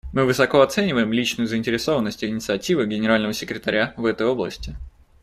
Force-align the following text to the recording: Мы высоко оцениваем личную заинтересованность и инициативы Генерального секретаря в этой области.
Мы 0.13 0.25
высоко 0.25 0.61
оцениваем 0.61 1.13
личную 1.13 1.47
заинтересованность 1.47 2.23
и 2.23 2.27
инициативы 2.27 2.87
Генерального 2.87 3.33
секретаря 3.33 3.93
в 3.97 4.05
этой 4.07 4.25
области. 4.25 4.75